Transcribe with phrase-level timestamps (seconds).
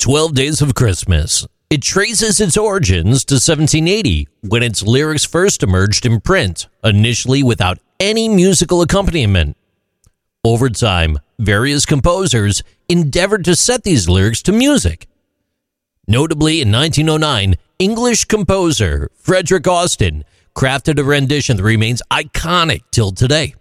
[0.00, 1.46] 12 Days of Christmas.
[1.68, 7.76] It traces its origins to 1780, when its lyrics first emerged in print, initially without
[8.00, 9.58] any musical accompaniment.
[10.42, 15.06] Over time, various composers endeavored to set these lyrics to music.
[16.08, 20.24] Notably, in 1909, English composer Frederick Austin
[20.56, 23.54] crafted a rendition that remains iconic till today.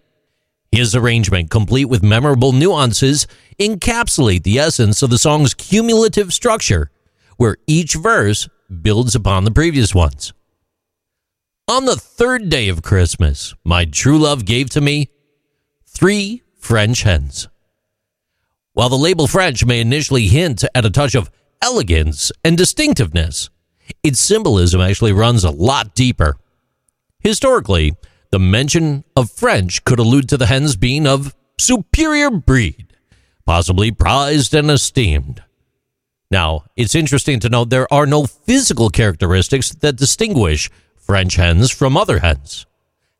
[0.72, 3.28] His arrangement, complete with memorable nuances,
[3.60, 6.92] encapsulate the essence of the song's cumulative structure,
[7.38, 8.48] where each verse
[8.82, 10.34] builds upon the previous ones.
[11.68, 15.10] On the third day of Christmas, my true love gave to me
[15.88, 17.48] three French hens.
[18.74, 23.49] While the label French may initially hint at a touch of elegance and distinctiveness,
[24.04, 26.38] its symbolism actually runs a lot deeper.
[27.20, 27.96] Historically,
[28.32, 32.94] the mention of French could allude to the hens being of superior breed,
[33.46, 35.44] possibly prized and esteemed.
[36.32, 41.98] Now, it's interesting to note there are no physical characteristics that distinguish French hens from
[41.98, 42.68] other hens.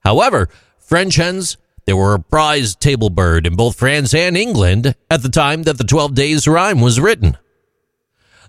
[0.02, 5.24] However, French hens, they were a prized table bird in both France and England at
[5.24, 7.36] the time that the 12 Days Rhyme was written.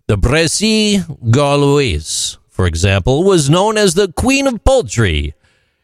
[0.09, 5.35] The Bresse Gauloise, for example, was known as the Queen of Poultry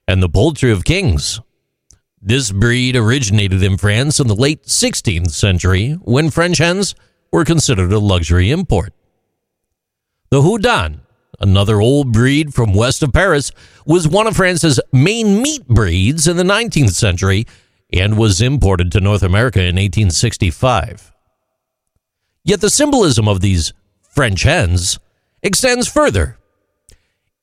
[0.09, 1.41] and the Poultry of Kings.
[2.21, 6.95] This breed originated in France in the late 16th century when French hens
[7.33, 8.93] were considered a luxury import.
[10.31, 11.01] The Houdan,
[11.41, 13.53] another old breed from west of Paris,
[13.84, 17.47] was one of France's main meat breeds in the 19th century
[17.93, 21.12] and was imported to North America in 1865.
[22.45, 24.99] Yet the symbolism of these French hens
[25.43, 26.39] extends further.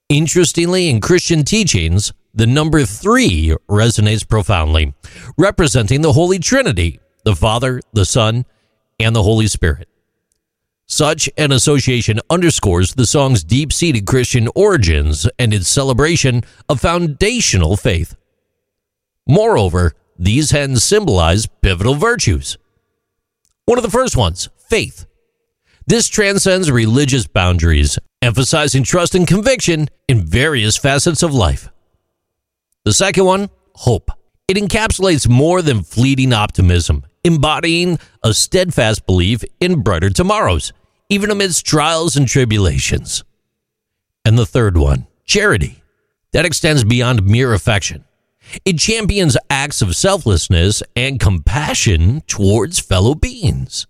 [0.10, 4.94] Interestingly, in Christian teachings, the number three resonates profoundly,
[5.38, 8.46] representing the Holy Trinity, the Father, the Son,
[9.00, 9.88] and the Holy Spirit.
[10.86, 17.78] Such an association underscores the song's deep seated Christian origins and its celebration of foundational
[17.78, 18.16] faith.
[19.28, 22.58] Moreover, these hens symbolize pivotal virtues.
[23.66, 25.06] One of the first ones, faith.
[25.88, 31.70] This transcends religious boundaries, emphasizing trust and conviction in various facets of life.
[32.86, 34.12] The second one, hope.
[34.50, 40.74] It encapsulates more than fleeting optimism, embodying a steadfast belief in brighter tomorrows,
[41.08, 43.24] even amidst trials and tribulations.
[44.26, 45.82] And the third one, charity.
[46.34, 48.04] That extends beyond mere affection.
[48.66, 53.88] It champions acts of selflessness and compassion towards fellow beings.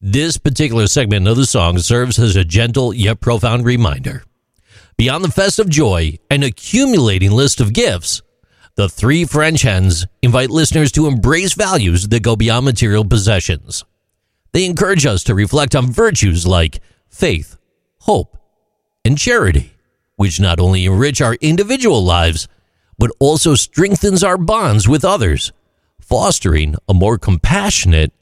[0.00, 4.22] This particular segment of the song serves as a gentle yet profound reminder.
[4.98, 8.20] Beyond the festive joy and accumulating list of gifts,
[8.74, 13.84] the three French hens invite listeners to embrace values that go beyond material possessions.
[14.52, 17.56] They encourage us to reflect on virtues like faith,
[18.00, 18.38] hope,
[19.04, 19.74] and charity,
[20.16, 22.48] which not only enrich our individual lives,
[22.98, 25.52] but also strengthens our bonds with others,
[26.00, 28.12] fostering a more compassionate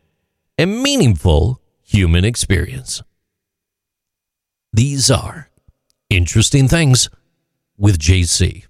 [0.58, 3.02] and meaningful human experience.
[4.74, 5.45] These are
[6.10, 7.08] interesting things
[7.76, 8.66] with JC.